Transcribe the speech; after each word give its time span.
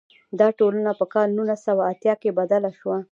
دا 0.39 0.47
ټولنه 0.59 0.91
په 0.99 1.05
کال 1.13 1.27
نولس 1.37 1.61
سوه 1.67 1.83
اتیا 1.91 2.13
کې 2.21 2.35
بدله 2.39 2.71
شوه. 2.79 2.97